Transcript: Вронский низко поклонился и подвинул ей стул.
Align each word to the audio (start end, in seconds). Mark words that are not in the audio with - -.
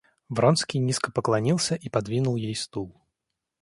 Вронский 0.29 0.79
низко 0.79 1.11
поклонился 1.11 1.75
и 1.75 1.87
подвинул 1.87 2.35
ей 2.35 2.55
стул. 2.55 2.99